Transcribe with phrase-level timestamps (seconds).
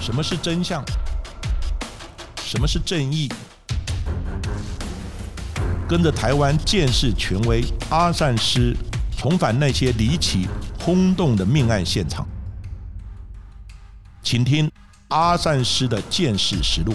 [0.00, 0.82] 什么是真相？
[2.42, 3.30] 什么是正义？
[5.86, 8.74] 跟着台湾建识权威阿善师，
[9.16, 10.48] 重返那些离奇
[10.80, 12.26] 轰动的命案现场，
[14.22, 14.70] 请听
[15.08, 16.94] 阿善师的见识实录。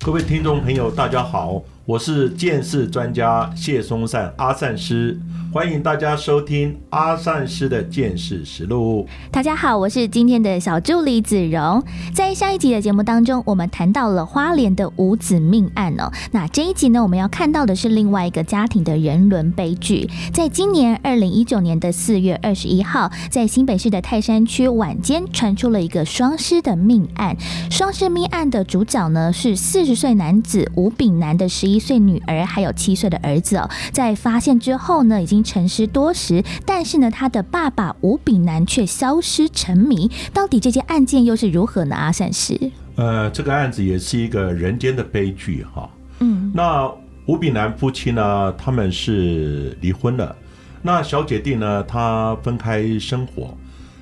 [0.00, 5.18] 各位听众朋友，大家好，我是见识专家谢松善阿善师。
[5.56, 9.06] 欢迎大家收听阿善师的见识实录。
[9.30, 11.82] 大家好，我是今天的小助理子荣。
[12.12, 16.12] 在上一集的节目当中，我们谈到了花莲的五子命案哦。
[16.32, 20.06] 那这一集呢，我们要看到的是另外一个家庭的人伦悲剧。
[20.30, 27.34] 在今年二零一九年的四月二十一号，在新北市的泰山区晚间传出了一个双尸的命案。
[27.70, 33.66] 双尸命案的主角呢是四十岁男子吴炳南的十一岁女儿，还有七岁的儿子哦。
[33.90, 40.10] 在发现之后呢，已经沉思多时，但是呢，他的爸爸吴炳南却消失成谜。
[40.34, 41.94] 到底这件案件又是如何呢？
[41.94, 42.58] 阿善师，
[42.96, 45.88] 呃，这个案子也是一个人间的悲剧哈。
[46.18, 46.90] 嗯，那
[47.26, 50.34] 吴炳南夫妻呢，他们是离婚了。
[50.82, 53.56] 那小姐弟呢，他分开生活。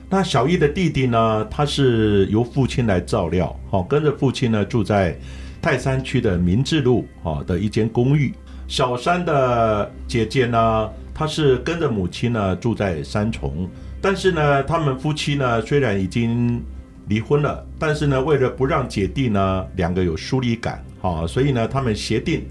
[0.08, 5.18] 那小一的弟弟呢，他是由父亲来照料，好，跟着父亲呢住在
[5.60, 8.32] 泰山区的明治路啊的一间公寓。
[8.68, 10.88] 小三的姐姐呢？
[11.14, 13.70] 她是跟着母亲呢住在三重，
[14.02, 16.60] 但是呢，他们夫妻呢虽然已经
[17.06, 22.44] 离婚了，但是呢，为了不让姐弟呢两个有疏离感，好，所以呢，他们协定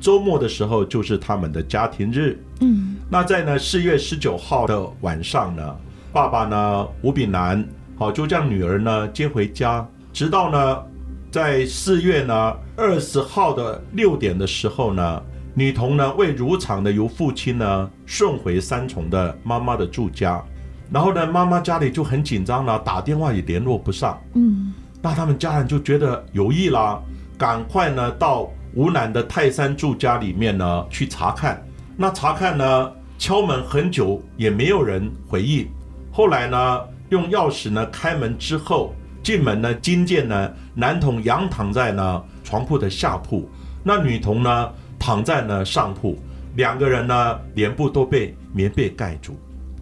[0.00, 2.38] 周末的时候就是他们的家庭日。
[2.60, 5.76] 嗯，那在呢四月十九号的晚上呢，
[6.12, 10.82] 爸爸呢吴炳南好就将女儿呢接回家，直到呢
[11.32, 15.20] 在四月呢二十号的六点的时候呢。
[15.56, 20.42] 女童呢，为如常的由父亲呢送回三重的妈妈的住家，
[20.90, 24.20] 然后呢，妈妈家里就很紧张了，打电话也联络不上。
[24.34, 27.00] 嗯，那他们家人就觉得有意啦，
[27.38, 31.64] 赶快呢到吴南的泰山住家里面呢去查看。
[31.96, 35.68] 那查看呢，敲门很久也没有人回应。
[36.10, 36.80] 后来呢，
[37.10, 38.92] 用钥匙呢开门之后，
[39.22, 43.48] 进门呢，惊见呢男童仰躺在呢床铺的下铺，
[43.84, 44.68] 那女童呢。
[44.98, 46.18] 躺在呢上铺，
[46.56, 49.36] 两个人呢脸部都被棉被盖住。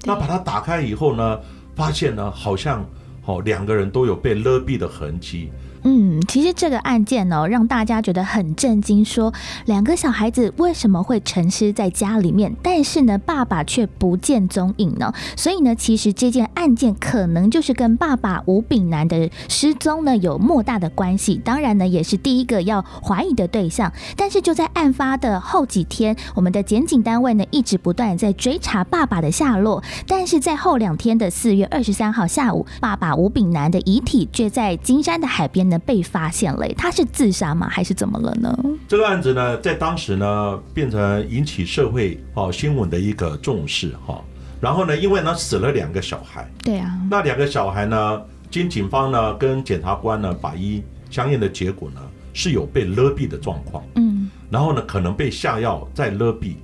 [0.05, 1.41] 那把它打开以后呢，
[1.75, 2.85] 发现呢好像
[3.25, 5.51] 哦两个人都有被勒毙的痕迹。
[5.85, 9.35] 嗯，其实这个案件呢，让大家觉得很震惊，说
[9.65, 15.13] 两个小孩子为什么会沉尸在家里面，但是呢，爸爸却不见踪影呢？
[15.37, 21.41] 所以呢，其实这件案件可能就是跟爸爸吴炳南的失踪呢有莫大的关系。
[21.45, 23.93] 当然呢，也是第一个要怀疑的对象。
[24.17, 29.83] 但是就在案发的后几天，我们的检警单位呢一直不断在追查爸爸的下落。
[30.07, 35.72] 但是在后两天的四月二十三号下午，爸爸吴炳南的遗体却在金山的海边。
[35.79, 37.69] 被发现了，他是自杀吗？
[37.69, 38.57] 还是怎么了呢？
[38.89, 44.23] 这个案子呢，在当时呢，变成引起社会哦新闻的一个重视哈。
[44.61, 52.01] 然后呢，因为呢死了两个小孩，对啊，那两个小孩呢，经警方呢跟检察官呢法医相应的结果呢，
[52.33, 56.55] 是有被勒毙的状况，嗯，然后呢可能被下药再勒毙，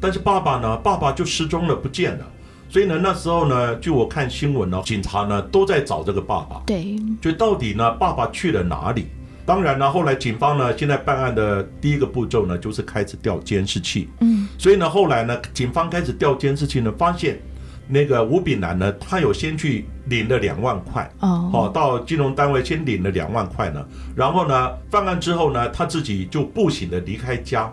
[0.00, 2.26] 但是爸爸呢，爸爸就失踪了，不见了。
[2.72, 6.62] 所以呢，那时候呢，据我看新闻呢，警察呢都在找这个爸爸。
[6.64, 9.08] 对，就到底呢，爸爸去了哪里？
[9.44, 14.08] 当然呢，后来警方呢，现在办案的第一个步骤呢，就是开始调监视器。
[14.20, 17.38] 嗯，所以呢，后来呢，警方开始调监视器呢，发现
[17.86, 21.06] 那个吴炳南呢，他有先去领了两万块。
[21.20, 23.84] 哦，好，到金融单位先领了两万块呢，
[24.16, 27.70] 然后呢，犯案之后呢，他自己就步行的离开家。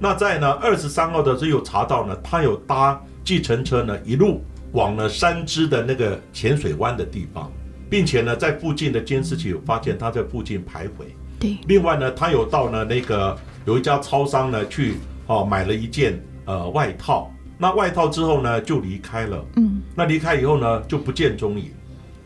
[0.00, 3.00] 那在呢二十三号的时候有查到呢，他有搭。
[3.24, 7.50] 计程车呢，一路往了三支的那个浅水湾的地方，
[7.88, 11.04] 并且呢，在附近的监视器有发现他在附近徘徊。
[11.38, 14.94] 对，另外呢，他有到呢那个有一家超商呢去
[15.26, 19.44] 哦买了一件呃外套，那外套之后呢就离开了。
[19.56, 21.70] 嗯，那离开以后呢就不见踪影。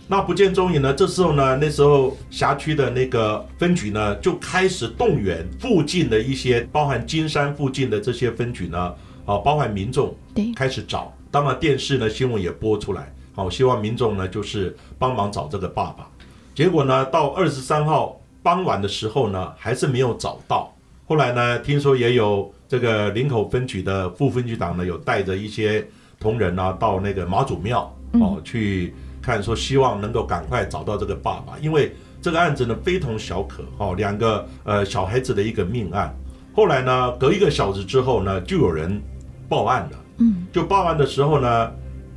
[0.09, 8.95] 那不见踪影呢，这时候呢，那时候辖区的那个分局呢就开始动员附近的一些，包含金山附近的这些分局呢。
[9.25, 16.07] 啊，包含民众对开始找，当然电视呢新闻也播出来，好，希望民众呢就是帮忙找这个爸爸。
[16.55, 20.71] 结果呢，到二十三号傍晚的时候呢，还是没有找到。
[21.07, 25.89] 后来呢，听说也有这个林口分局的副分局长呢，有带着一些
[26.21, 36.15] 同仁呢到那个马祖庙哦去看，说希望能够赶快找到这个爸爸，因为这个案子呢非同小可，哦，两个呃小孩子的一个命案。
[36.55, 39.03] 后来呢，隔一个小时之后呢，就有人。
[39.49, 41.73] 报案了，嗯，就报案的时候呢，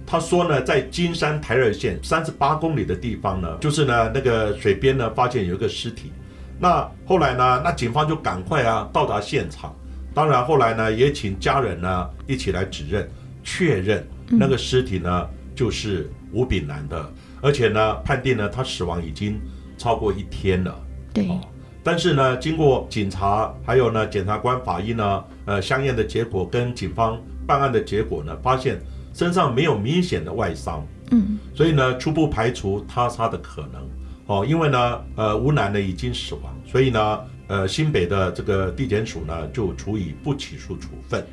[0.05, 6.11] 他说呢，在金山台二线三十八公里的地方呢，就是呢那个水边呢发现有一个尸体。
[6.59, 9.73] 那后来呢，那警方就赶快啊到达现场。
[10.13, 13.07] 当然后来呢，也请家人呢一起来指认，
[13.43, 19.39] 确认那个尸体呢就是吴炳南的，而且呢判定呢他死亡已经
[19.77, 20.75] 超过一天了。
[21.13, 21.29] 对。
[21.81, 27.17] 但是呢，经过警察还有呢检察官、法医呢，呃相验的结果跟警方
[27.49, 28.79] 办案的结果呢，发现
[29.11, 33.81] 身上没有明显的外伤，嗯，所以呢初步排除他杀的可能。
[34.27, 41.25] 哦，因为呢，呃吴男呢已经死亡，所以呢，呃新北的这个地检署呢就处以不起诉处分，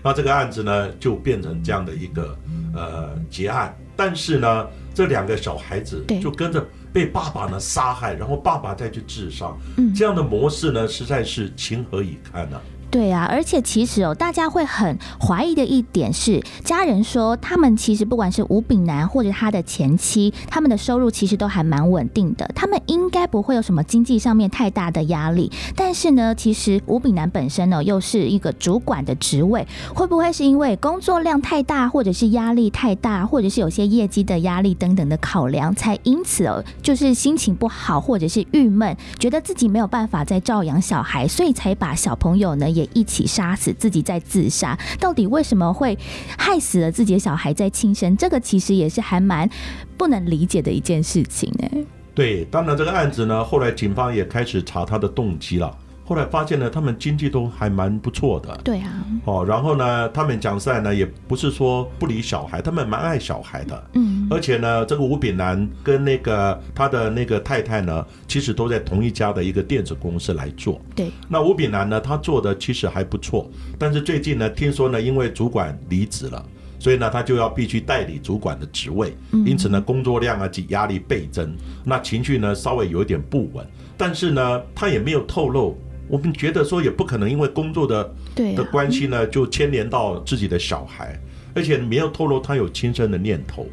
[0.00, 2.38] 那这个案子呢就变成这样的一个
[2.72, 3.76] 呃结案。
[3.96, 6.64] 但是呢，这两个小孩子就跟着。
[6.94, 9.52] 被爸爸呢杀害，然后爸爸再去自杀，
[9.96, 12.60] 这样的模式呢，实在是情何以堪呢？
[12.94, 25.50] 对啊，而且其实哦，大家会很怀疑的一点是，家人说他们其实不管是吴炳南或者他的前妻，他们的收入其实都还蛮稳定的，他们应该不会有什么经济上面太大的压力。
[25.74, 42.83] 但是呢，其实吴炳南本身呢又是一个主管的职位，会不会是因为工作量太大，或者是压力太大，或者是有些业绩的压力等等的考量，才因此哦就是心情不好，或者是郁闷，觉得自己没有办法再照养小孩，所以才把小朋友呢也。
[42.92, 45.98] 一起杀死自己在自杀，到底为什么会
[46.38, 48.16] 害死了自己的小孩在轻生？
[48.16, 49.48] 这个其实也是还蛮
[49.96, 51.70] 不能理解的一件事情哎。
[52.14, 55.76] 对，当然这个案子呢，后来警方也开始查他的动机了。
[56.06, 58.54] 后来发现呢，他们经济都还蛮不错的。
[58.62, 59.04] 对啊。
[59.24, 63.84] 哦，然后呢，他们讲实在呢，也不是说不理小孩，他们蛮爱小孩的。
[63.94, 64.28] 嗯。
[64.30, 70.78] 而且呢，这个吴炳南跟那个他的那个太太呢，其实都在同一家的一个电子公司来做。
[70.94, 71.10] 对。
[71.26, 76.44] 那吴炳南呢，他做的其实还不错，但是最近呢，听说呢，因为主管离职了，
[76.78, 79.16] 所以呢，他就要必须代理主管的职位，
[79.46, 83.66] 因此呢，工作量啊及压力倍增，那情绪呢稍微有一点不稳，
[83.96, 85.78] 但是呢，他也没有透露。
[86.06, 91.18] 我们觉得说也不可能因为工作的的关系呢，就牵连到自己的小孩，
[91.54, 93.66] 而且没有透露他有轻生的念头，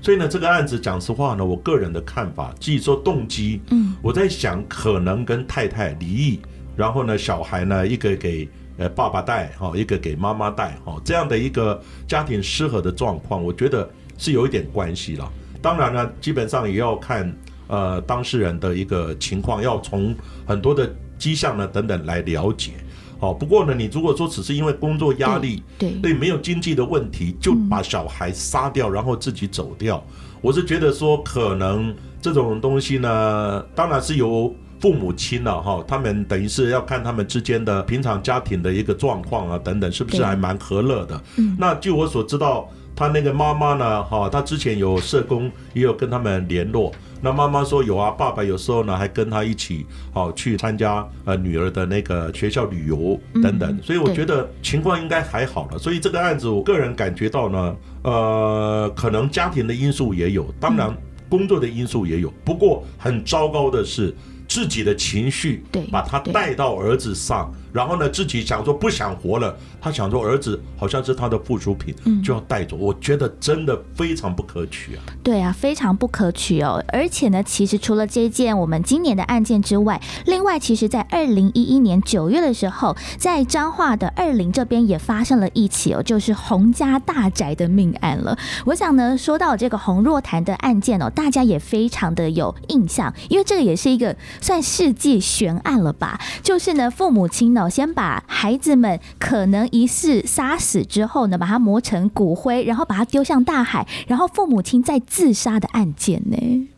[0.00, 6.40] 所以呢，这个案子讲实话呢，我个人的看法，即说动机，嗯，我在想可能跟太太离异，
[6.74, 8.48] 然后呢，小孩呢一个给
[8.78, 11.78] 呃爸爸带哈，一个给妈妈带哈，这样的一个
[12.08, 15.30] 家庭失和的状况，我觉得是有一点关系了。
[15.60, 17.30] 当然呢，基本上也要看
[17.68, 20.14] 呃当事人的一个情况，要从
[20.46, 20.90] 很多的。
[21.24, 21.66] 迹象呢？
[21.66, 22.72] 等等来了解。
[23.18, 30.04] 好，不过呢，你如果说只是因为工作压力，对，对，没有经济的问题，就把小孩杀掉，然后自己走掉，
[30.42, 41.18] 我是觉得说，可能这种东西呢，当然是由父母亲了哈，他们等于是要看他们之间的平常家庭的一个状况啊，等等，是不是还蛮和乐的？
[41.38, 46.92] 嗯，那据我所知道，他那个妈妈呢，哈，他之前有社工也有跟他们联络。
[47.24, 55.78] 那妈妈说有啊，爸爸有时候呢还跟他一起好去参加呃女儿的那个学校旅游等等，所以我觉得情况应该还好了。
[55.78, 60.94] 所以这个案子，我个人感觉到呢，呃，可能家庭的因素也有，当然
[61.30, 62.30] 工作的因素也有。
[62.44, 64.14] 不过很糟糕的是
[64.46, 67.50] 自己的情绪，对，把他带到儿子上。
[67.74, 71.92] 然后呢，自己想说不想活了，他想说儿子好像是他的附属品，
[72.22, 72.76] 就要带走。
[72.76, 75.02] 我觉得真的非常不可取啊！
[75.24, 76.80] 对啊，非常不可取哦。
[76.86, 88.38] 而且呢，其实除了这件我们今年的案件之外，另外其实在二零一一年九月的时候，在彰化的二林这边也发生了一起哦，就是洪家大宅的命案了。
[88.66, 96.20] 我想呢，说到这个洪若潭的案件哦，大家也非常的有印象，因为这个也是一个算世纪悬案了吧？
[96.40, 97.63] 就是呢，父母亲呢。
[97.68, 106.68] 先把孩子们可能疑似杀死之后呢，把它磨成骨灰，然后把它丢向大海，然后父母亲再自杀的案件呢？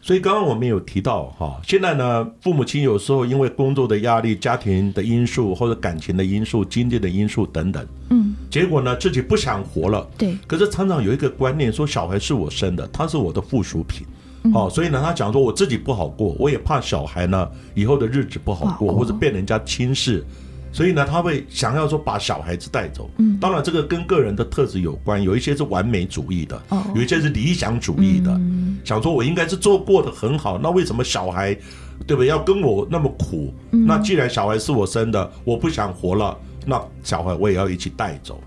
[0.00, 10.38] 所以刚刚我们有提到哈，现在呢，父母亲有时候因为工作的压力、家庭的因素或者感情的因素、经济的因素等等，嗯，结果呢自己不想活了，对。
[10.46, 14.06] 可是常常有一个观念说，小孩是我生的，他是我的附属品。
[14.52, 20.24] 好，所以呢，他讲说我自己不好过，我也怕小孩呢以后的日子不好过，或者被人家轻视，
[20.72, 23.10] 所以呢，他会想要说把小孩子带走。
[23.18, 28.40] 嗯，当然这个跟个人的特质有关，有一些是完美主义的，哦，有一些是理想主义的，
[28.84, 31.52] 想说我应该是做过的很好，那为什么小孩，
[32.06, 32.26] 对不对？
[32.28, 33.52] 要跟我那么苦？
[33.70, 38.40] 那既然小孩是我生的，我不想活了，那小孩我也要一起带走。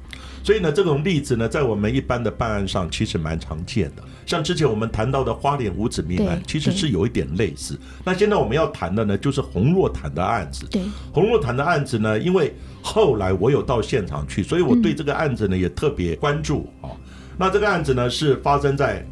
[0.43, 4.03] 所以呢，这种例子呢，在我们一般的办案上其实蛮常见的。
[4.25, 7.77] 像之前我们谈到的花脸五子命案，其实是有一点类似。
[8.03, 10.65] 那现在我们要谈的呢，就是洪若潭的案子。
[10.71, 10.81] 对，
[11.11, 16.89] 洪若潭的案子呢，因为后来我有到现场去，所以我对这个案子呢也特别关注啊。
[17.37, 19.05] 那这个案子呢是发生在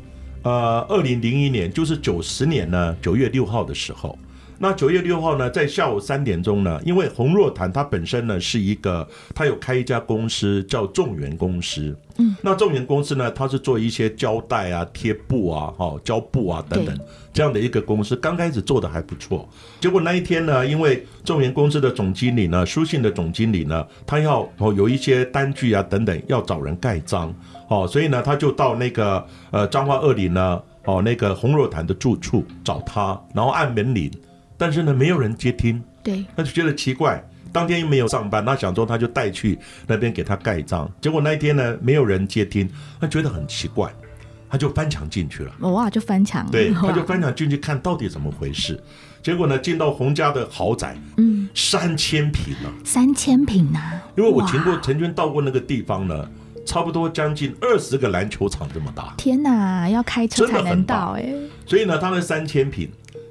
[0.43, 4.17] 呃二零零一年，就是九十年呢九月六号的时候。
[4.61, 11.97] 那九月六号呢，在下午三点钟呢，因为洪若潭他本身呢是一个，他有开一家公司叫众源公司。
[12.17, 16.99] 嗯，那众源公司呢，它是做一些胶带啊、贴布啊、哈胶布啊等等
[17.31, 18.13] 这样的一个公司。
[18.17, 19.47] 刚开始做的还不错，
[19.79, 27.33] 结果那一天呢，因为众源公司的总经理呢，书信的总经理呢，他要哦有一些单据啊等等要找人盖章，
[27.69, 34.11] 哦，所以呢，他就到那个呃彰化二里呢，哦那个洪若潭的住处找他，然后按门铃。
[34.59, 37.23] 但是呢，没有人接听，对，他就觉得奇怪。
[37.51, 40.87] 当天又没有上班，他想说他就带去那边给他盖章。
[41.01, 42.69] 结果那一天呢，没有人接听，
[43.01, 43.91] 他觉得很奇怪，
[44.47, 45.51] 他就翻墙进去了。
[45.61, 48.79] 哇，就翻墙，对， 他就翻墙进去看到底怎么回事。
[49.23, 53.79] 结果呢，进到洪家的豪宅，嗯，三千平呢，三千平呢。
[54.15, 56.29] 因为我经过曾经到过那个地方呢，
[56.67, 59.15] 差不多将近二十个篮球场这么大。
[59.17, 61.33] 天哪，要开车才能到哎。
[61.65, 62.87] 所以呢，他那三千平。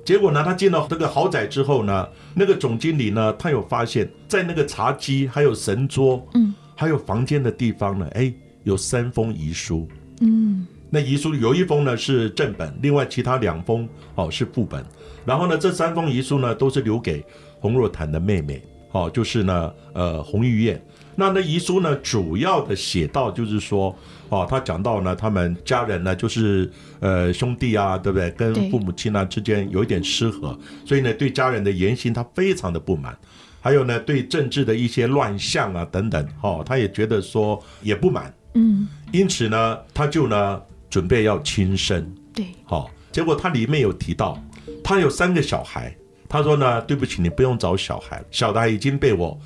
[0.08, 8.32] 结果呢，他进到这个豪宅之后呢，那个总经理呢，他有发现，在那个茶几、还有神桌，嗯，还有房间的地方呢，哎，
[8.64, 9.86] 有三封遗书，
[10.22, 14.82] 嗯，那遗书有一封呢是正本，另外其他两封哦是副本，
[15.26, 17.22] 然后呢，这三封遗书呢都是留给
[17.60, 18.62] 洪若潭的妹妹，
[18.92, 20.82] 哦，就是呢，呃，洪玉燕。
[21.14, 23.94] 那那遗书呢，主要的写到就是说，
[24.28, 26.70] 哦，他讲到呢，他们家人呢，就是
[27.00, 28.30] 呃兄弟啊，对不对？
[28.32, 33.16] 跟父母亲呢之间有一点失和，所以呢，对家人的言行他非常的不满，
[33.60, 44.38] 还有呢，对政治的一些乱象啊等等，哦，他也觉得说也不满，嗯，因此呢，他就呢准备要轻生，对，好，结果他里面有提到，
[44.84, 45.96] 他有三个小孩，
[46.28, 49.38] 他说呢，对不起，你不用找小孩，小孩已经被我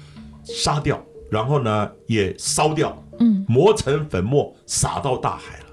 [0.45, 1.01] 杀掉。
[1.33, 5.67] 然后呢，也烧掉，嗯，磨成粉末，撒到大海了。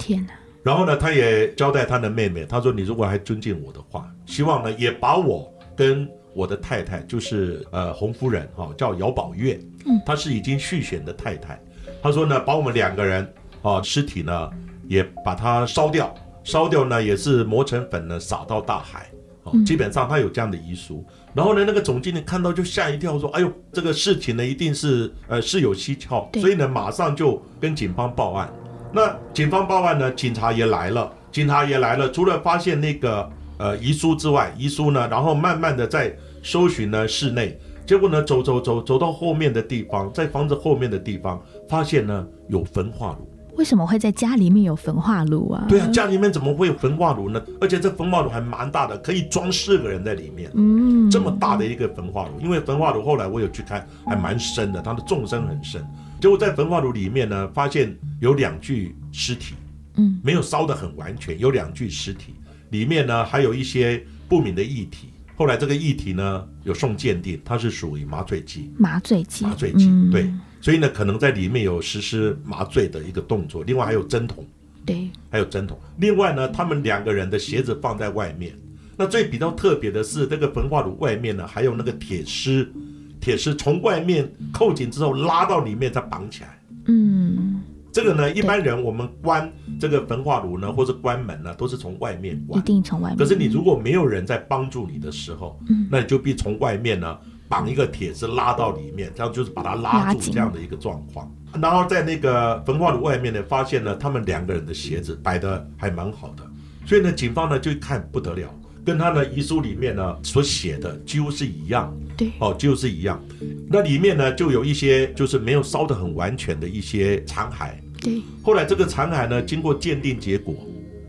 [0.00, 0.32] 天哪！
[0.64, 11.56] 然后呢，他也交代他的妹妹，他说：“你如果还尊敬我的话，希望呢，也把我跟我的太太，就是呃洪夫人哈，叫姚宝月，嗯，她是已经续弦的太太。
[12.02, 13.32] 他说呢，把我们两个人
[13.62, 14.50] 啊尸体呢，
[14.88, 19.08] 也把它烧掉，烧掉呢，也是磨成粉呢，撒到大海。
[19.52, 21.04] 哦，基本上他有这样的遗书。”
[21.34, 28.52] 然后呢，那个总经理看到就吓一跳，说：“哎呦，这个事情呢一定是呃事有蹊跷。”所以呢，马上就跟警方报案。
[28.92, 32.10] 那警方报案呢，警察也来了，警察也来了。
[32.10, 43.29] 除了发现那个呃遗书之外，遗书呢，然后慢慢的在搜寻呢室内，结果呢走走走走到后面的地方，在房子后面的地方发现呢有焚化炉。
[43.60, 45.66] 为什么会在家里面有焚化炉啊？
[45.68, 47.38] 对啊，家里面怎么会有焚化炉呢？
[47.60, 50.50] 而且这焚化炉还蛮大的，可以装四个人在里面。
[50.54, 55.86] 嗯，这么大的一个焚化炉，因为焚化炉后来我有去看，还蛮深的，它的纵深很深。
[56.22, 59.54] 结果在焚化炉里面呢，发现有两具尸体，
[59.96, 62.32] 嗯，没有烧得很完全，有两具尸体，
[62.70, 65.10] 里面呢还有一些不明的液体。
[65.40, 68.70] 后来这个议题呢有送鉴定，它是属于麻醉剂。
[68.76, 70.30] 麻醉剂，麻醉剂，对。
[70.60, 74.44] 所以呢，可能在里面有实施麻醉的一个动作，另外还有针筒，
[74.84, 75.80] 对，还有针筒。
[75.96, 78.52] 另外呢，他们两个人的鞋子放在外面。
[78.98, 82.70] 那最比较特别的是，这个焚化炉外面呢，还有那个铁丝，
[83.18, 86.60] 铁丝从外面扣紧之后拉到里面再绑起来。
[86.84, 87.49] 嗯，
[87.92, 93.18] 这个呢，一般人我们关这个焚化炉呢，或者关门呢，都是从外面关，一定从外面。
[93.18, 97.18] 可是你如果没有人在帮助你的时候，嗯，那你就必从外面呢。
[97.50, 101.28] 绑一个铁丝拉到里面，这样就是把它拉住这样的一个状况。
[101.60, 106.44] 然后在那个焚化炉外面呢，发现了他们两个人的鞋子摆的还蛮好的，
[106.86, 111.94] 所以呢，警方呢就看不得了，跟他的遗书里面呢所写的几乎是一样。
[112.16, 113.22] 对，哦，几乎是一样。
[113.68, 117.72] 那里面呢就有一些就是没有烧得很完全的一些残骸。
[118.00, 118.20] 对。
[118.42, 120.54] 后来这个残骸呢，经过鉴定结果，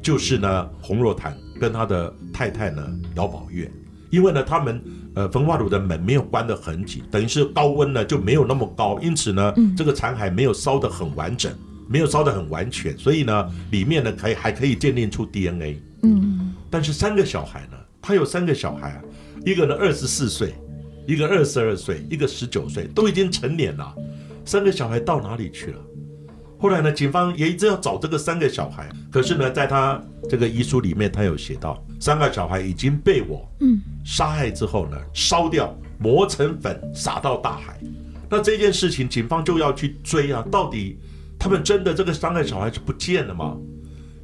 [0.02, 3.70] 就是呢洪若潭跟他的太太呢姚宝月，
[4.10, 4.82] 因为呢他们。
[5.14, 11.52] 呃，焚化炉的门没有关得很紧，等于是高温呢就没有那么高，因此呢，这个残骸没有烧得很完整，
[11.90, 15.82] 没有烧得很完全，所以呢，里面呢可以还可以鉴定出 DNA。
[16.04, 19.02] 嗯，但是三个小孩呢，他有三个小孩啊，
[19.46, 20.56] 一个呢二十四岁，
[21.08, 23.96] 一个二十二岁，一个十九岁，都已经成年了，
[24.46, 25.80] 三个小孩到哪里去了？
[26.60, 37.80] 后来呢，警方也一直要找这个三个小孩，可是呢，在他这个遗书里面，他有写到，三个小孩已经被我嗯杀害之后呢，烧掉，磨成粉，撒到大海。
[38.30, 41.00] 那这件事情，警方就要去追啊，到底
[41.40, 43.58] 他们真的这个三个小孩是不见了吗？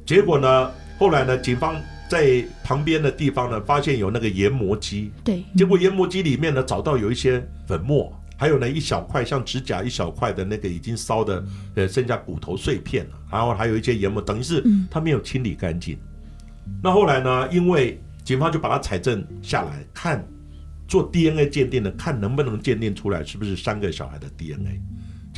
[0.06, 8.12] 结果呢，后来呢，警方在旁边的地方呢，发现有那个研磨机，对，结果研磨机里面呢，找到有一些粉末。
[8.40, 15.98] 还有呢一小块像指甲一小块的那个已经烧的呃剩下骨头碎片了，然后还有一些研磨，等于是他没有清理干净。
[16.80, 20.24] 那后来呢，因为警方就把它采证下来，看
[20.86, 24.80] 做 DNA 鉴定的，看能不能鉴定出来是不是三个小孩的 DNA。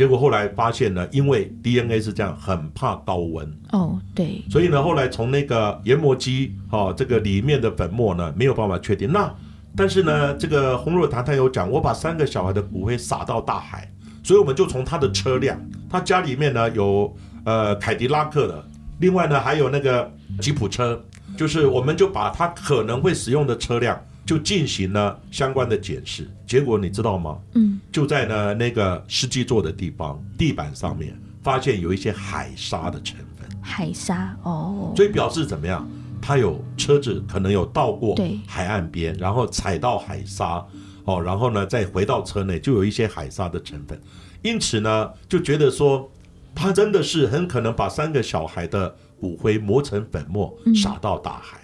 [0.00, 9.12] 结果后来发现呢，因为 DNA 是这样，很怕高温哦，对，所以呢，后来从那个研磨机哦，这个里面的粉末呢，没有办法确定。
[9.12, 9.30] 那
[9.76, 13.92] 但是呢，这个洪若潭他有讲，我把三个小孩的骨灰撒到大海，
[14.22, 17.14] 所以我们就从他的车辆，他家里面呢有
[17.44, 18.64] 呃凯迪拉克的，
[19.00, 20.98] 另外呢还有那个吉普车，
[21.36, 24.00] 就是我们就把他可能会使用的车辆。
[24.26, 27.38] 就进行了相关的检视，结果你知道吗？
[27.54, 33.48] 嗯，就在呢那个司机坐的地方地板上面，发现有一些海沙的成分。
[33.60, 35.88] 海沙哦，所以表示怎么样？
[36.22, 38.14] 他有车子可能有到过
[38.46, 40.64] 海岸边，然后踩到海沙，
[41.04, 44.00] 哦，然后呢再回到车内，就有一些海沙的成分。
[44.42, 46.10] 因此呢，就觉得说
[46.54, 51.58] 他真的是很可能把三个小孩的骨灰磨成粉末，撒到大海。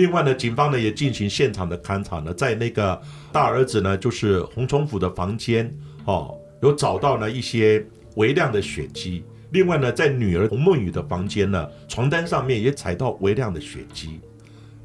[0.00, 2.98] 另外呢，警方呢也进行现场的勘查呢，在那个
[3.30, 5.70] 大儿子呢，就是洪崇福的房间
[6.06, 9.22] 哦，有找到呢一些微量的血迹。
[9.50, 14.18] 另外呢，在女儿洪梦雨的房间呢，床单上面也踩到微量的血迹。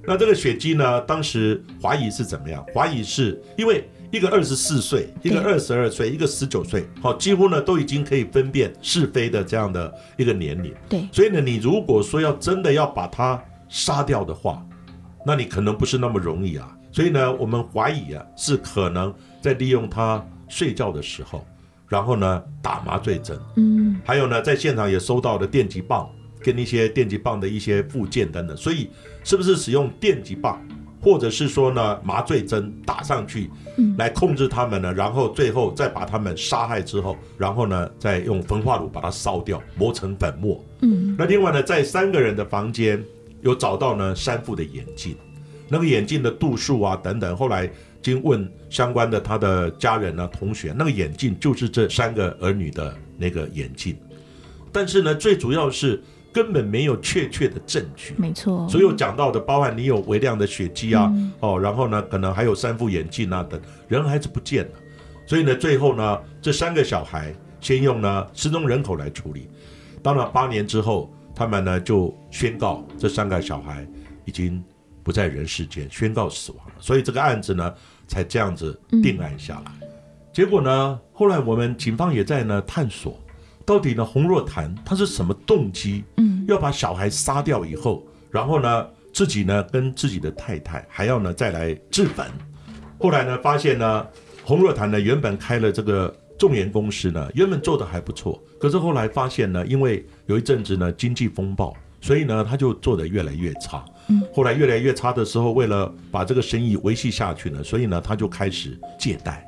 [0.04, 2.66] 那这个血迹呢，当时怀疑是怎么样？
[2.74, 10.74] 怀疑是因为一个二十四岁，一个二十二岁，一个十九岁，好，几乎呢都已经可以分辨是非的这样的一个年龄。
[10.90, 14.62] 对，所以呢，你如果说要真的要把他杀掉的话，
[15.26, 21.44] 那你可能不是那么容易啊，所以呢，我们怀疑啊，是可能在利用他睡觉的时候，
[21.90, 26.08] 然后呢打麻醉针，嗯，还有呢，在现场也收到了电击棒
[26.42, 28.92] 跟一些电击棒的一些附件等等，所以
[29.24, 30.62] 是不是使用电击棒，
[31.02, 33.50] 或者是说呢麻醉针打上去，
[33.98, 43.04] 来控制他们呢，然后最后再把他们杀害之后，然后呢再用焚化炉把它烧掉，磨成粉末，嗯，那另外呢，在三个人的房间。
[43.46, 45.16] 有找到呢三副的眼镜，
[45.70, 47.70] 那个眼镜的度数啊等等，后来
[48.02, 53.96] 经问相关的他的家人啊同学，那个眼镜就是这三个儿女的那个眼镜，
[54.72, 56.02] 但是呢最主要是
[56.34, 64.72] 根本没有确切的证据，没错，所有讲到的包含你有微量的血迹啊，哦，然后呢可能还有三副眼镜啊等，人还是不见了，
[65.28, 69.48] 所以呢最后呢这三个小孩先用呢失踪人口来处理，
[70.02, 71.12] 当然八年之后。
[71.36, 73.86] 他们呢就宣告这三个小孩
[74.24, 74.64] 已经
[75.04, 76.74] 不在人世间，宣告死亡了。
[76.80, 77.74] 所以这个案子呢
[78.08, 79.72] 才这样子定案下来。
[80.32, 83.20] 结果呢，后来我们警方也在呢探索，
[83.66, 92.26] 到底呢洪若潭他是什么动机，嗯，要把小孩杀掉以后，然后呢自己呢跟自己的太太还要呢再来自焚。
[92.98, 94.08] 后来呢发现呢
[94.44, 96.16] 洪若潭呢原本开了这个。
[96.38, 103.86] 众研公司呢，原本做的还不错，可是后来发现呢，因为有一阵子呢经济风暴，所以呢他就做的越来越差。
[104.08, 109.48] 嗯，后来越来越差的时候，为了把这个生意维系下去呢，所以呢他就开始借贷。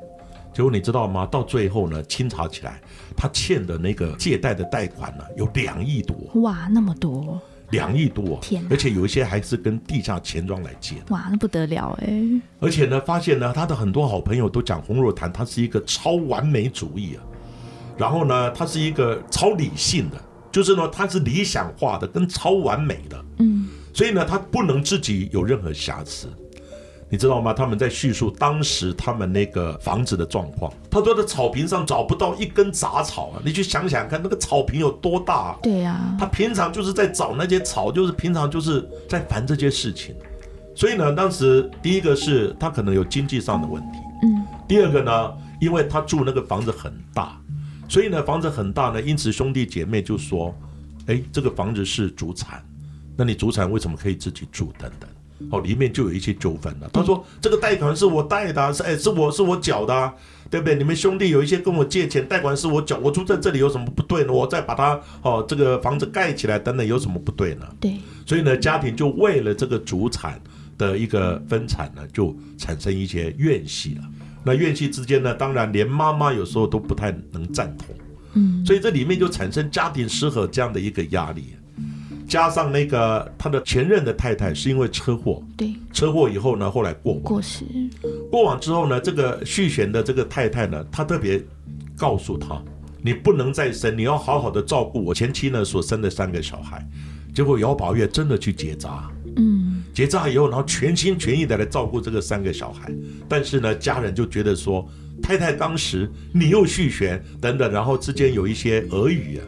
[0.54, 1.26] 结果你知道吗？
[1.26, 2.80] 到最后呢，清查起来，
[3.16, 6.16] 他欠的那个借贷的贷款呢有两亿多。
[6.40, 7.42] 哇，那么多。
[7.70, 8.64] 两亿多，天！
[8.70, 12.40] 而且有一些还是跟地下钱庄来借的，哇，那不得了哎！
[12.60, 17.20] 而且呢，发现呢，他的很多好朋友都讲洪若潭，他是一个超完美主义啊，
[17.98, 20.16] 然后呢，他是一个超理性的，
[20.52, 26.28] 就是呢，他是理想化的，跟超完美的，嗯，所以呢，他不能自己有任何瑕疵。
[27.10, 27.54] 你知道吗？
[27.54, 30.70] 他们在叙述当时他们那个房子的状况。
[30.90, 33.40] 他说的草坪上找不到一根杂草啊！
[33.42, 35.56] 你去想想看，那个草坪有多大？
[35.62, 36.14] 对呀。
[36.20, 40.14] 他平常就是在找那些草，就是平常就是在烦这些事情。
[40.74, 43.98] 所以呢，当时第一个是他可能有经济上的问题。
[44.24, 44.44] 嗯。
[44.68, 45.32] 第二个呢，
[45.62, 47.40] 因为他住那个房子很大，
[47.88, 50.54] 所以呢房子很大呢，因此兄弟姐妹就说
[51.06, 52.62] ：“哎，这个房子是主产，
[53.16, 54.72] 那你主产为什么可以自己住？
[54.78, 55.08] 等等。”
[55.52, 56.90] 哦，里面就有一些纠纷了。
[56.92, 60.12] 他说：“这个贷款是我贷的，是哎，是我是我缴的，
[60.50, 60.74] 对不对？
[60.74, 64.32] 你们兄弟有一些跟我借钱，贷款是我缴，我住在这里有什么不对呢？
[64.32, 67.94] 我再把它哦，这个房子盖起来等等，有什么不对呢？”对。
[68.26, 70.40] 所以呢，家庭就为了这个主产
[70.76, 74.02] 的一个分产呢，就产生一些怨气了。
[74.44, 77.94] 那怨气之间呢，当然连妈妈有时候都不太能赞同。
[78.34, 78.64] 嗯。
[78.64, 81.54] 所以这里面就产生家庭失和这样的一个压力。
[82.28, 87.64] 加上那个他的前任的太太是因为车祸，对，车祸以后呢，后来过往过世，
[88.30, 91.42] 过往之后呢，这个续弦的这个太太呢，她特别
[91.96, 92.62] 告诉他，
[93.00, 96.86] 你不能再生，你要好好的照顾我前妻呢所生的三个小孩。
[97.34, 99.17] 结果姚宝月真的去结扎，嗯，
[99.98, 102.88] 结扎以后，然后全心全意的来照顾这个三个小孩，
[103.28, 104.88] 但是呢，家人就觉得说
[105.20, 109.42] 太太当时你又续弦等等，然后之间有一些俄语啊，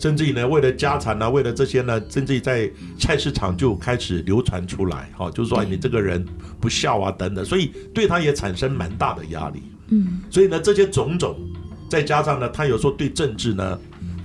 [0.00, 6.26] 甚至于呢，为了家产呢，为了这些呢，甚至于在菜市场就开始流传出来，哈，就是说你这个人
[6.60, 9.62] 不孝啊等等，所以对他也产生蛮大的压力。
[9.90, 11.38] 嗯，所以呢，这些种种，
[11.88, 13.78] 再加上呢，他有时候对政治呢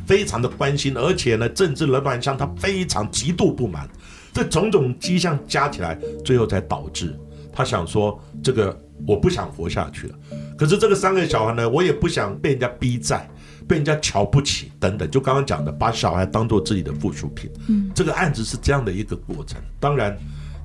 [0.07, 3.87] 非常的关心，而且呢，政治的乱象他非常极度不满，
[4.37, 7.17] 这种种迹象加起来，最后才导致
[7.51, 10.15] 他想说这个我不想活下去了。
[10.55, 13.27] 可是这个三个小孩呢，我也不想被人家逼债，
[13.67, 15.09] 被人家瞧不起等等。
[15.09, 17.49] 就刚刚讲的，把小孩当做自己的附属品。
[17.67, 19.59] 嗯，这个案子是这样的一个过程。
[19.79, 20.15] 当然，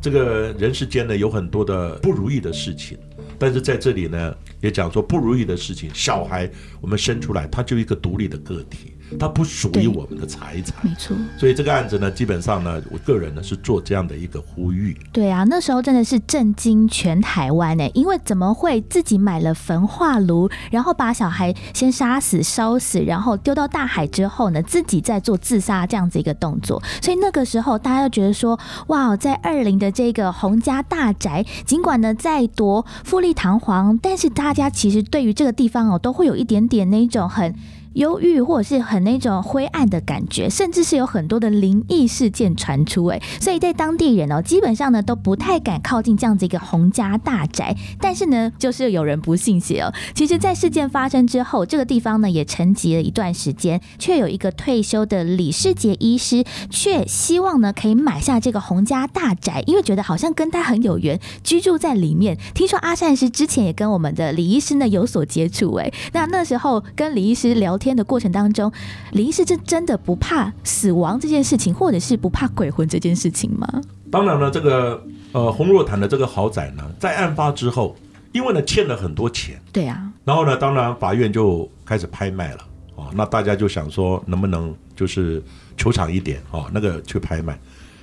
[0.02, 2.98] 这个人世间呢有很多的不如意的事情，
[3.38, 6.50] 但是在这里呢也讲说不如意的事情，小孩
[6.82, 8.92] 我们生出来他就一个独立的个体。
[9.18, 11.16] 它不属于我们的财产，没错。
[11.38, 14.96] 所以这个案子呢，基本上呢，我个人呢是做这样的一个呼吁。
[15.12, 26.82] 对啊，那时候真的是震惊全台湾呢，因为怎么会自己买了焚化炉，然后把小孩先杀死、烧死，然后丢到大海之后呢，自己再做自杀这样子一个动作。
[27.00, 37.54] 所以那个时候大家都觉得说，哇，在二零的这个洪家大宅，尽管呢再多富丽堂皇，但是大家其实对于这个地方哦，都会有一点点那种很。
[37.94, 47.76] 忧郁或者是很那种灰暗的感觉，甚至是有很多的灵异事件传出，哎，所以在当地人哦，基本上呢都不太敢靠近这样子一个洪家大宅。
[48.00, 49.92] 但是呢，就是有人不信邪哦。
[50.14, 62.38] 其实，在事件发生之后，这个地方呢也沉寂了一段时间，却有一个退休的李世杰医师，却希望呢可以买下这个洪家大宅，因为觉得好像跟他很有缘，居住在里面。
[62.54, 67.78] 听说阿善师之前也跟我们的李医师呢有所接触，哎，那那时候跟李医师聊。
[67.82, 68.70] 天的过程当中，
[69.10, 73.66] 林医师是真的不怕死亡这件事情，或者是不怕鬼魂这件事情吗？
[74.08, 77.96] 当然了，这个呃洪若潭的这个豪宅呢，在案发之后，
[78.30, 82.58] 因为呢欠了很多钱，对啊，然后呢，当然法院就开始拍卖了
[82.94, 85.42] 啊，那大家就想说，能不能就是
[85.76, 87.58] 求偿一点啊，那个去拍卖，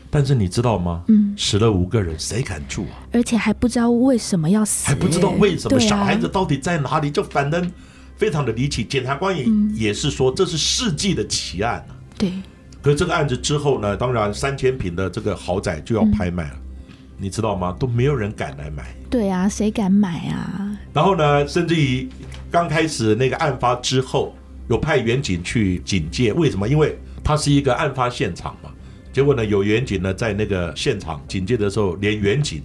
[0.09, 1.03] 但是你知道吗？
[1.07, 3.07] 嗯，死了五个人，谁敢住啊？
[3.13, 7.71] 而且还不知道为什么要死，还不知道为什么小孩子到底在哪里，就反正。
[8.19, 9.45] 非常的离奇，检察官也
[9.87, 11.95] 也是说这是世纪的奇案啊。
[12.15, 12.31] 对。
[12.81, 16.55] 可是这个案子之后呢，当然三千平的这个豪宅就要拍卖了，
[17.17, 17.75] 你知道吗？
[17.77, 18.95] 都没有人敢来买。
[19.09, 20.77] 对啊，谁敢买啊？
[20.93, 22.07] 然后呢，甚至于
[22.49, 24.33] 刚开始那个案发之后，
[24.69, 26.69] 有派远警去警戒，为什么？
[26.69, 28.69] 因为它是一个案发现场嘛。
[29.11, 32.63] 结果呢，有远警呢在那个现场警戒的时候，连远警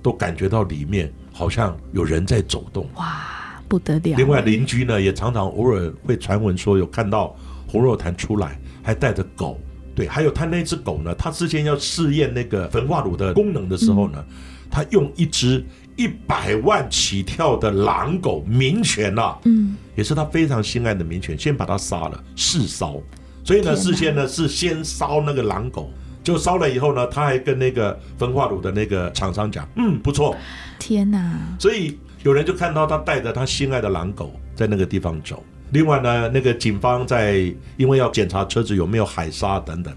[0.00, 2.88] 都感觉到里面好像有人在走动。
[2.94, 3.35] 哇！
[3.68, 4.16] 不得了！
[4.16, 7.34] 另外，邻居呢也常常偶尔会传闻说有看到
[7.66, 9.60] 洪若潭出来，还带着狗。
[9.94, 14.22] 对，还有他那只狗呢，他之前要试验那个焚化炉的功能的时候呢，
[14.70, 15.64] 他用一只
[15.96, 23.00] 一百万起跳的狼狗名犬啊，嗯，也是他非常心爱的民犬，先把它杀了试烧。
[23.42, 25.90] 所以呢，事先呢是先烧那个狼狗，
[26.22, 30.36] 就烧了以后呢，他还跟那个焚化炉的那个厂商讲，嗯，不错。
[30.78, 31.38] 天哪！
[31.58, 31.98] 所以。
[32.26, 35.44] 有人就看到他带着他心爱的狼狗在那个地方走。
[35.70, 39.94] 另外呢，那个警方在因为要检查车子有没有海沙等等，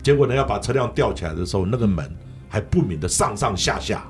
[0.00, 2.08] 结果呢要把车辆吊起来的时候，那个门
[2.48, 4.04] 还不明的上上下下。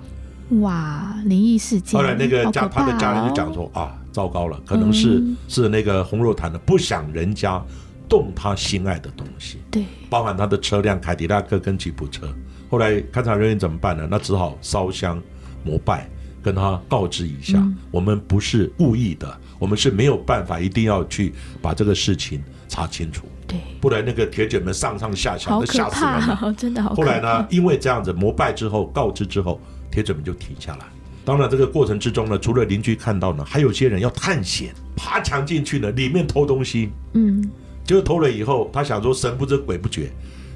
[0.60, 1.98] 哇，灵异事件！
[1.98, 7.64] 后来那个家他的家人就讲说啊，糟糕了，可能是是那个洪若潭的不想人家
[8.10, 12.28] 动他心爱的东西，对，包含他的车辆凯迪拉克跟吉普车。
[12.68, 14.06] 后来勘察人员怎么办呢？
[14.10, 15.18] 那只好烧香
[15.64, 16.06] 膜拜。
[16.44, 23.24] 跟他告知一下，我们不是故意的，我们是没有办法，一定要去把这个事情查清楚。
[23.46, 26.94] 对，不然那个铁卷门上上下下，都吓死人了， 真的好。
[26.94, 29.58] 后来呢，因为这样子膜拜之后，告知之后，
[29.90, 30.84] 铁卷门就停下来。
[31.24, 36.90] 当然，这个过程之中呢，除了邻居看到呢，还有些人要探险，爬墙进去呢，里面偷东西。
[37.14, 37.42] 嗯，
[37.84, 40.10] 结果偷了以后，他想说神不知鬼不觉，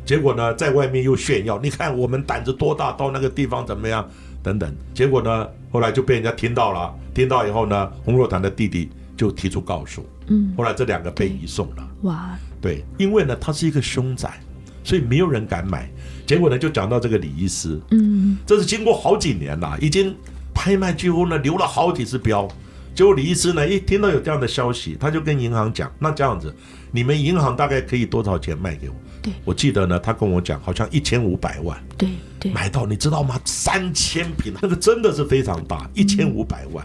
[0.05, 4.07] 结果呢，在外面又炫耀，你看我们胆子多大，到那个地方怎么样？
[4.49, 5.47] 等等，结果呢？
[5.71, 10.03] 后来就被人家听到了，听到以后呢，洪若潭的弟弟就提出告诉。
[10.29, 11.89] 嗯，后来这两个被移送了。
[12.03, 14.41] 哇，对，因为呢，他是一个凶宅，
[14.83, 15.91] 所以没有人敢买。
[16.27, 17.79] 结果呢，就讲到这个李医师。
[17.91, 20.17] 嗯，这是经过好几年了，已经
[20.55, 22.49] 拍卖几乎呢留了好几次标。
[22.95, 26.53] 结果李医师呢，一听到有这样的消息，他就跟银行讲：“那这样子，
[26.91, 28.95] 你们银行大概可以多少钱卖给我？”
[29.29, 31.79] 对，我记得呢，他跟我讲，好像一千五百万。
[31.97, 32.09] 对
[32.41, 33.41] 对，买到你知道吗？
[33.45, 36.85] 三千平，那个真的是非常大，一千五百万。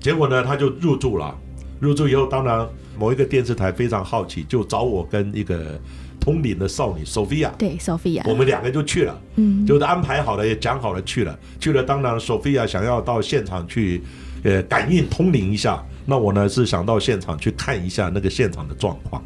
[0.00, 1.34] 结果呢，他就入住了。
[1.80, 2.66] 入住以后，当然
[2.98, 5.80] 某一个电视台非常好奇，就找我跟一个
[6.18, 7.50] 通灵的少女 Sophia。
[7.58, 9.20] 对，Sophia，我们两个就去了。
[9.36, 11.38] 嗯，就是安排好了，也讲好了去了。
[11.60, 14.02] 去了，当然 Sophia 想要到现场去。
[14.46, 19.24] 呃，感应通灵一下，那我呢是想到现场去看一下那个现场的状况。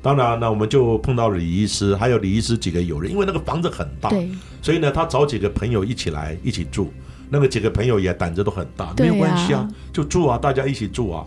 [0.00, 4.28] 当然，那我们就碰到了李医师，还有李医师几个友人，因为那个房子很大，对，
[4.62, 6.92] 所以呢，他找几个朋友一起来一起住。
[7.30, 11.26] 那个几个朋友也胆子都很大，没有关系啊，就住啊，大家一起住啊，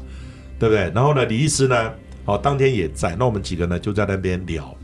[0.57, 0.91] 对不对？
[0.95, 1.91] 然后呢，李医师呢，
[2.25, 4.75] 哦，当天也在，那我们几个呢就在那边聊。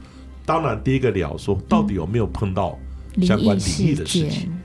[0.46, 2.78] 当然，第一个聊说到底有没有碰到
[3.24, 4.56] 相关灵异的事情。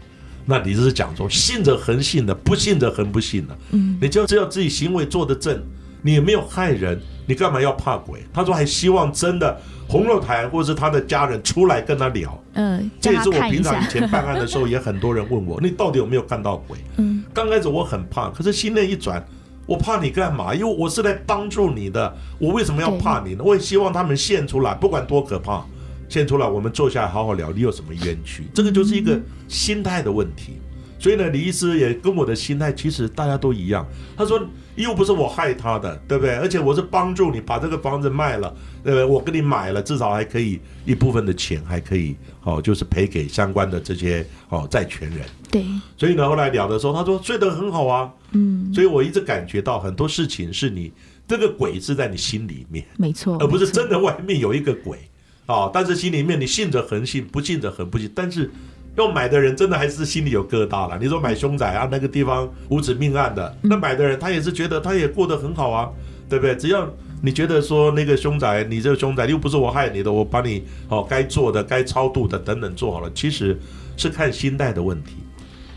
[0.44, 3.56] 那李医师讲说，信者恒信的，不信者恒不信的。
[3.70, 5.58] 嗯，你就只要自己行为做得正，
[6.02, 8.22] 你也没有害人，你干嘛要怕鬼？
[8.32, 12.42] 他说还希望真的洪若台或是他的家人出来跟他聊。
[12.54, 16.78] 嗯，这也是我平常以，前办案的时候，也很多人问我， 你到底有没有看到鬼？
[16.96, 19.24] 嗯，刚开始我很怕，可是心念一转，
[19.66, 20.54] 我怕你干嘛？
[20.54, 23.44] 因为我是来帮助你的，我为什么要怕你呢？
[23.44, 25.64] 我也希望他们现出来，不管多可怕，
[26.08, 28.44] 现出来，我们坐下来好好聊，你有什么冤屈？
[28.52, 30.58] 这个就是一个心态的问题。
[30.98, 33.84] 所以呢，李医师也跟我的心态其实大家都一样。
[34.16, 34.40] 他说
[34.76, 36.34] 又不是我害他的，对不对？
[36.36, 39.04] 而且我是帮助你把这个房子卖了，对不对？
[39.04, 45.20] 我给你买了，至少还可以一部分的钱还可以哦，就是赔给相关的这些哦债权人。
[45.50, 45.64] 对，
[45.96, 48.10] 所以呢，后来聊的时候，他说睡得很好啊。
[48.32, 50.90] 嗯，所以我一直感觉到很多事情是你
[51.28, 54.98] 这个鬼是在你心里面，没错，而不是真的外面有一个鬼
[55.44, 58.10] 啊、但是心里面你信者恒信，不信者恒不信。
[58.14, 58.50] 但是
[58.96, 60.98] 要买的人真的还是心里有疙瘩了。
[61.00, 65.88] 你说买凶宅啊，那个地方无子命案的，那买的人他也是觉得他也过得很好啊，
[66.28, 66.54] 对不对？
[66.56, 66.88] 只要
[67.22, 73.58] 你觉得说那个凶宅，你这个凶宅又不是我害你的，我把你哦该做的、该超度的等等做好了，其实
[73.96, 75.14] 是看心态的问题。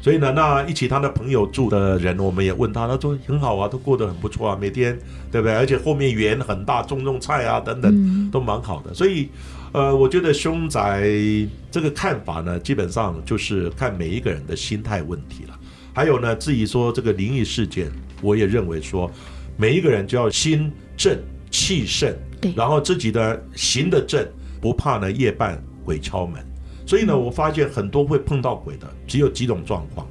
[0.01, 4.95] 所以呢，那一起他的朋友住的人，我们也问他，他说很好啊，都过得很不错啊，每天
[5.31, 5.55] 对不对？
[5.55, 8.93] 而且后面园很大，种种菜啊等等，嗯都蛮好的。
[8.93, 9.29] 所以，
[9.75, 11.03] 呃，我觉得凶宅
[11.69, 15.59] 这个看法呢，基本上就是看每一个人的心态问题了。
[15.93, 19.11] 还有呢，至于说这个灵异事件，我也认为说，
[19.57, 24.25] 每一个人就要心正气盛，对然后自己的行得正，
[24.61, 26.41] 不怕呢夜半鬼敲门。
[26.87, 30.07] 所以呢，我发现很多会碰到鬼的，只有几种状况。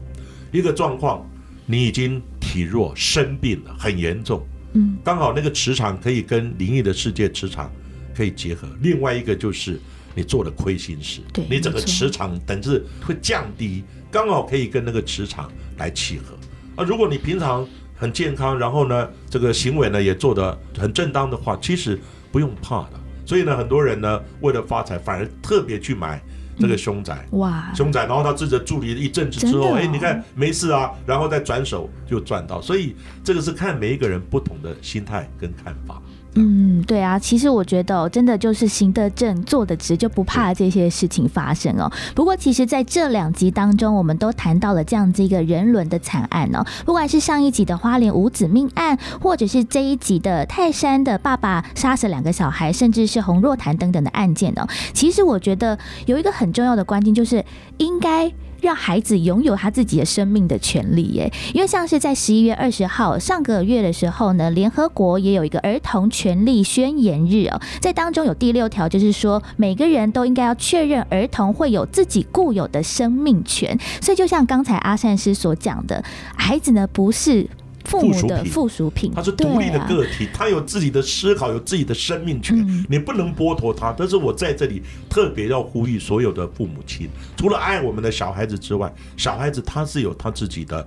[0.53, 1.27] 一个状况，
[1.65, 7.73] 你已经体弱生病了，很严重，嗯，刚好那个磁场可以跟灵异的世界磁场
[8.17, 8.69] 可以结合。
[8.81, 9.81] 另外一个就是
[10.15, 16.37] 你做了亏心事，你整个磁场等是会降低，刚好可以跟那个磁场来契合。
[16.77, 21.99] 啊，如果你平常很健康，然后呢，这个行为呢也做得很正当的话，其实
[22.31, 23.01] 不用怕的。
[23.27, 26.23] 所以呢，很多人呢为了发财，反而特别去买
[26.59, 27.27] 这个凶宅。
[27.33, 36.03] 哇，凶宅，然后他自己的助理一阵子之后，真的哦哎，你看没事啊，然后再转手就赚到，所以这个是看每一个人不同的心态跟看法。
[36.37, 41.91] 嗯，对啊，其实我觉得、真的就是行得正，坐得直，就不怕这些事情发生哦。
[42.15, 54.67] 不过，其实在这两集当中，我们都谈到了这样子一个人伦的惨案哦，不管是上一集的花莲五子命案，或者是这一集的泰山的爸爸杀死两个小孩，甚至是洪若潭等等的案件哦。
[54.93, 57.45] 其实我觉得有一个很重要的关键，就是
[57.79, 58.33] 应该。
[58.65, 61.31] 让孩子拥有他自己的生命的权利，耶！
[61.53, 73.79] 因为像是在十一月二十号上个月的时候呢，联合国也有一个儿童权利宣言日哦，在当中有第六条，就是说每个人都应该要确认儿童会有自己固有的生命权。
[74.01, 76.03] 所以就像刚才阿善师所讲的，
[76.35, 77.47] 孩子呢不是。
[77.85, 83.95] 父母的附附属品，他是独立的个体，他有自己的思考，有自己的生命权，嗯你不能剥夺他。
[83.97, 90.87] 但是我在这里特别要呼吁所有的父母亲，除了爱我们的小孩子之外，小孩子他是有他自己的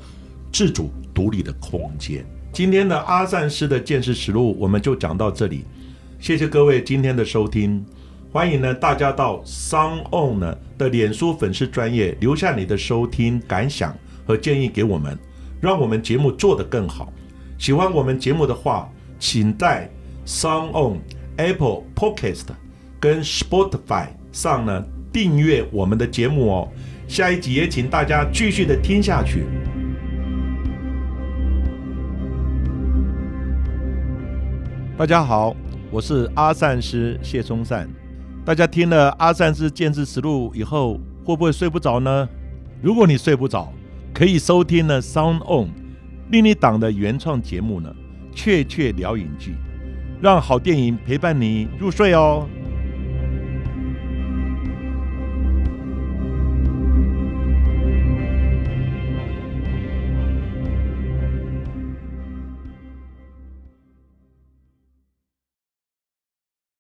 [0.51, 2.25] 自主独立的空间。
[2.51, 5.63] 今天的阿善师的见识实录我们就讲到这里，
[6.19, 7.85] 谢谢各位今天的收听。
[8.31, 15.17] 欢迎呢大家到 Sound On 呢的脸书粉丝专业留下你的收听感想和建议给我们，
[15.59, 17.11] 让我们节目做得更好。
[17.57, 19.89] 喜欢我们节目的话，请在
[20.25, 20.99] Sound On、
[21.37, 22.45] Apple Podcast
[22.99, 26.67] 跟 Spotify 上呢订阅我们的节目哦。
[27.07, 29.45] 下一集也请大家继续的听下去。
[34.97, 35.55] 大家好，
[35.89, 37.89] 我是阿善师谢松善。
[38.43, 42.27] 大家听了阿善师见识实录以后，会不会睡不着呢？
[42.81, 43.71] 如果你睡不着，
[44.17, 45.69] 可以收听呢 Sound On
[46.31, 47.95] 另一档的原创节目呢，
[48.35, 49.51] 《雀雀聊影剧》，
[50.19, 52.49] 让好电影陪伴你入睡哦。